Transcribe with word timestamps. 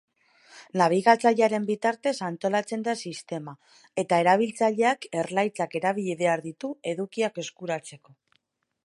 Nabigatzailearen 0.81 1.67
bitartez 1.67 2.13
antolatzen 2.27 2.85
da 2.87 2.95
sistema 3.09 3.53
eta 4.05 4.19
erabiltzaileak 4.25 5.07
erlaitzak 5.23 5.79
erabili 5.83 6.19
behar 6.23 6.45
ditu 6.49 6.73
edukiak 6.95 7.39
eskuratzeko. 7.45 8.19